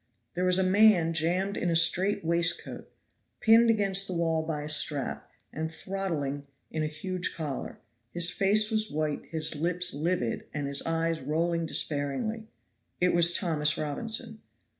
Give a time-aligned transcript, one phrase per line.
[0.33, 2.89] There was a man jammed in a strait waistcoat,
[3.39, 7.77] pinned against the wall by a strap, and throttling in a huge collar;
[8.09, 12.47] his face was white, his lips livid, and his eyes rolling despairingly.
[12.99, 14.41] It was Thomas Robinson.